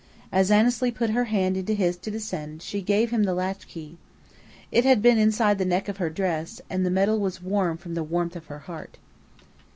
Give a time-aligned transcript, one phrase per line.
[0.31, 3.97] As Annesley put her hand into his to descend she gave him the latchkey.
[4.71, 7.93] It had been inside the neck of her dress, and the metal was warm from
[7.93, 8.97] the warmth of her heart.